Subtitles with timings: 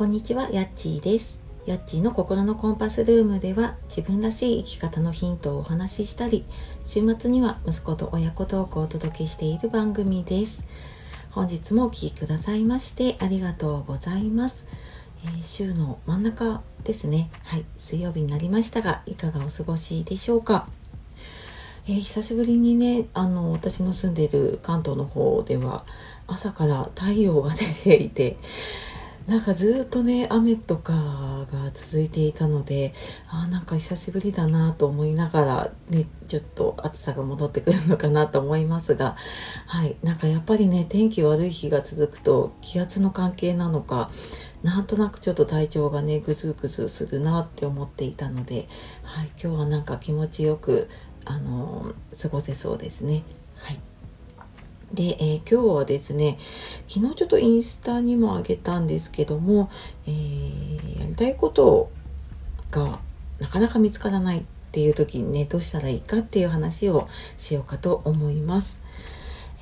[0.00, 1.42] こんにちは、やっちーです。
[1.66, 6.46] やっちーの心のコンパスルームでは自分らしい生き方のヒントをお話ししたり、
[6.84, 10.64] 週末には息子と親子トークをお届けしている番組です。
[11.32, 14.64] 本日もお聴きくださいましてありがとうございます。
[15.22, 17.28] えー週の真ん中ですね。
[17.42, 20.66] はい、水曜日になりましたが、いかがお過ごしでしょうか。
[21.86, 25.84] えー久しぶりにねあの私の住んでいる関東の方では
[26.26, 28.38] 朝から太陽が出ていて
[29.26, 32.92] なんかずっとね雨とかが続いていたので
[33.28, 39.16] あーなんか久しぶりだなと思いながらねちょっと暑さが戻ってくるのかなと思いますが
[39.66, 44.10] はいなんかやっぱりね天気悪い日が続くと気圧の関係なのか
[44.62, 48.66] なんとなくちょっと体調がねぐずぐずするなって思っていたので、
[49.02, 50.88] はい、今日はなんか気持ちよく
[51.24, 53.22] あの過ごせそうですね。
[54.92, 56.36] で、えー今日はですね、
[56.88, 59.70] 昨日ちょっとインスタにもあげたんですけども、
[60.06, 61.90] えーやりたいこと
[62.70, 63.00] が
[63.38, 64.42] なかなか見つからないっ
[64.72, 68.80] ていう時にね、どうしたらいいかっていう話をしようかと思います。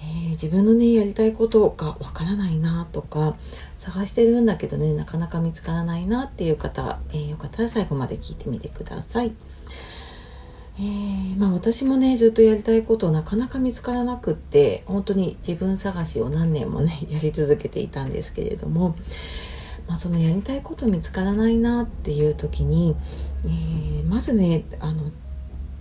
[0.01, 3.37] えー自分のねやりたいことがわからないなとか
[3.77, 9.33] 探してるんだけどねなかなか見つからないなっていう方、えーよかったら最後まで聞いてみてください。
[10.79, 18.95] えーまあ私もねずっとやりたいことなかなか見つからなくって本当に自分探しを何年もね やり続けていたんですけれども、
[19.87, 22.95] まあ、そのやりたいこと見つからないなっていう時に、
[23.45, 25.11] えーまずねあの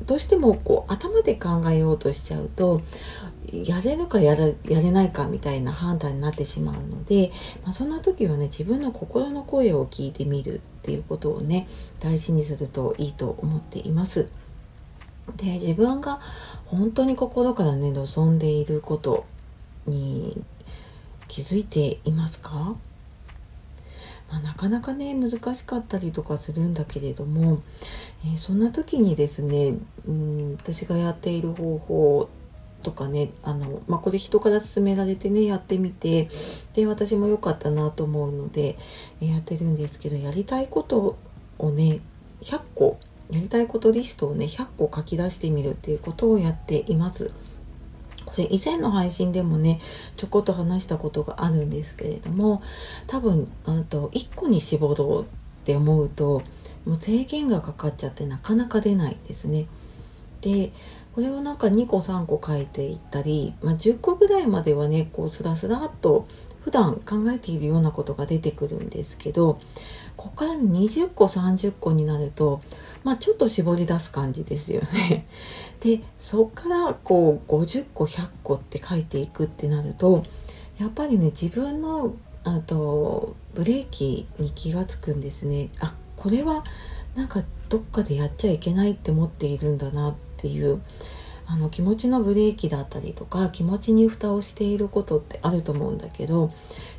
[0.05, 2.81] どうしてもこう頭で考えようとしちゃうと
[3.51, 7.31] やれるかやらやれないかみたいな判断になってしまうので、
[7.63, 11.67] まあ、そんな時はね自分の心の声を聞いてみるっていうことをね
[11.99, 14.27] 大事にするといいと思っています。
[15.35, 16.19] で自分が
[16.65, 19.25] 本当に心からね望んでいること
[19.85, 20.41] に
[21.27, 22.75] 気づいていますか、
[24.31, 27.61] まあ、なかなかね難しかったりとかするんだけれども、
[28.25, 29.75] えーそんな時にですね
[30.07, 32.29] うん私がやっている方法
[32.83, 36.27] とかねあの、まあ、これ人から勧められてねやってみて
[36.73, 38.77] で私も良かったなと思うので
[39.19, 41.17] やってるんですけどやりたいこと
[41.57, 41.99] をね
[42.41, 42.97] 100個
[43.31, 47.31] やりたいことリストをね100個書き出してみるっていうことをやっています。
[48.25, 49.79] これ以前の配信でもね
[50.17, 52.61] ちょこっと話したことがあるんですけれども
[53.07, 55.25] 多分あと1個に絞ろうっ
[55.63, 56.41] て思うと
[56.85, 59.65] もう制限がかかっちゃってなかなか出ないですね。
[60.41, 60.71] で
[61.15, 66.27] これをなんか2個3個書いていったり、まあ、10個ぐらいまではねこうスラスラっと
[66.67, 69.53] 普段考えているようなことが出てくるんですけど
[70.17, 72.59] ここから20個30個になると
[73.05, 75.25] まあちょっと絞り出す感じですよね。
[75.79, 80.25] でそっからこう50個100個って書いていくってなると
[80.77, 82.13] やっぱりね自分の
[82.43, 85.69] あとブレーキに気がつくんですね。
[85.79, 86.65] あこれは
[87.15, 90.81] なんかどっかでやっちゃいけないって思っているんだなっていう
[91.49, 96.47] あの気持ちのブレーキだったりとか気持ちに蓋をしていることってあると思うんだけど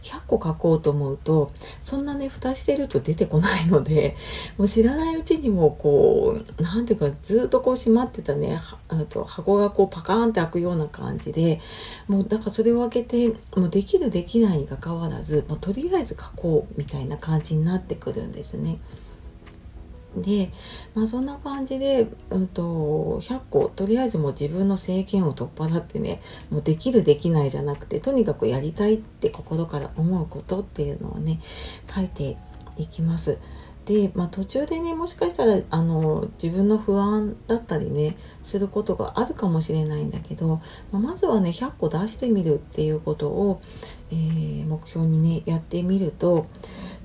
[0.03, 4.17] 100個書こうと思うとそんなね蓋してると出てこないので
[4.57, 8.59] もう知らないうちにもこうなんていうかずっとこう閉まってたね
[8.89, 11.61] あと箱がこうパカーンって開くような感じで
[12.07, 18.79] もうだからそれを開けてもうできるできないにかかわらずもうとりあえず書こうみたいな感じになってくるんですね。
[20.17, 20.51] で、
[20.95, 26.21] まあ、そんな感じで、うん、と100個とりあえずもう自分の制限を取っ払ってね
[26.51, 31.41] もうできるできないじゃなくてとにかくやりたいって心から思うことっていうのをね
[31.95, 32.37] 書いて
[32.77, 33.39] いきます。
[33.85, 40.61] で、まあ、途中でねもしかしたらあの自分の不安だったりねすることがあるかもしれないんだけど、
[40.93, 43.61] まあ、まずはね100個出してみるっていうことを、
[44.11, 46.47] えー目標にねやってみると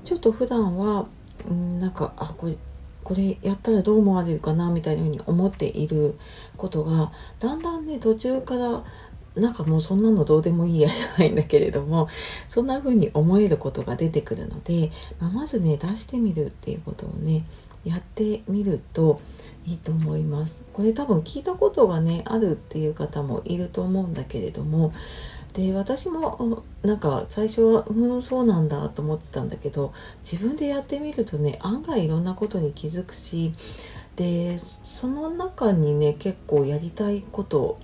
[0.04, 1.08] ちょっと普段は
[1.50, 2.56] んなんかあこれ
[3.04, 6.16] これやったらどう思われるかなみたいなふうに思っている
[6.56, 8.82] ことがだんだんね途中から
[9.36, 12.06] なんかもうそんなのどうでもいいやじゃないんだけれども
[12.48, 17.44] そんな風に思えることが出てくるので、まあ、まずね出してみるっていうことをね
[17.84, 19.20] やってみると
[19.66, 20.64] いいと思います。
[20.72, 24.92] これ多分聞いたことがねあるっていう方もいると思うんだけれども
[25.54, 33.52] で私もなんか最初はうんそうなんだと思ってたんだけど自分でやってみるとね案外いろんなことに気づくし
[34.16, 37.78] でその中にね結構やりたいこと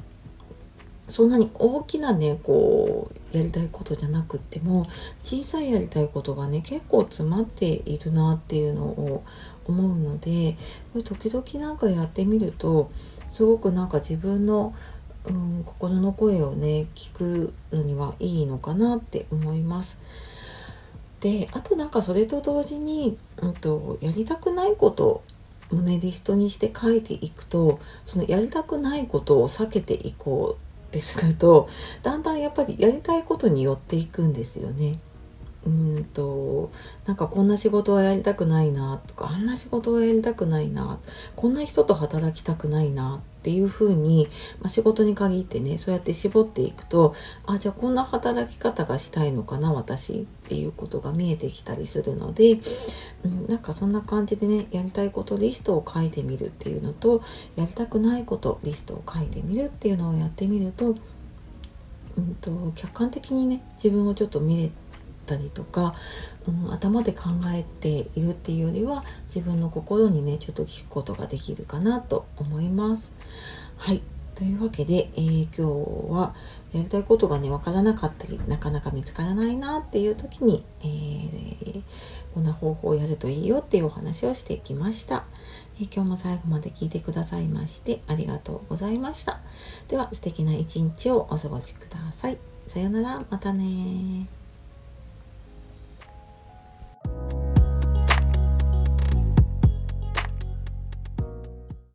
[1.11, 4.87] そんなに大きなねこうやりたいことじゃなくっても
[5.23, 9.25] 小さいやりたいことがね結構詰まっているなっていうのを
[9.67, 10.57] 思うので
[11.05, 12.91] 時々なんかやってみると
[13.29, 14.75] すごくなんか自分の、
[15.27, 19.99] うん、心の声をね聞くのにはいいのかなって思います。
[21.21, 25.23] であとなんかそれと同時に、うんと、やりたくないこと
[25.71, 31.69] をねリストにして書いていくとそのやりたくないことを避けていこうってすると
[32.03, 34.99] だんだんやっぱりやりたいことに寄っていくんですよね。
[35.67, 36.71] うんと
[37.07, 40.99] なんかこんな仕事はやりたくないなとかあんな仕事はやりたくないな
[41.37, 44.27] こんな人と働きたくないなっていうふうに、
[44.61, 47.15] まあ、仕事に限ってねそうやって絞っていくと
[47.47, 52.59] あじゃあこんな働き方がしたいのかな私っていうことが見えてきたりするので、
[53.25, 57.23] うん、なんかそんな感じでねやりたいことリストを書いてみるっていうのと
[57.57, 60.95] やりたくないことリストを書いてみるっていうのをやってみると,、
[62.17, 64.90] うんと、客観的にね自分をちょっと見れて
[65.35, 65.95] ったりとか、
[66.49, 73.13] うん、頭で考えているっていうよりは自分の心にねちょっと聞くことができるかなと思います。
[73.77, 74.03] はい。
[74.35, 75.67] というわけで、えー、今
[76.09, 76.35] 日は
[76.73, 81.83] やりたいことがね分からなかったりなかなか見つからないなっていう時に、えー、
[82.33, 85.25] こんな方法をやるといいよっていうお話をしてきました、
[85.79, 89.41] えー、今日も最後まで聞いてくださいましてありがとうございました。
[89.89, 92.39] では素敵な一日をお過ごしください。
[92.67, 93.25] さようなら。
[93.29, 94.40] またね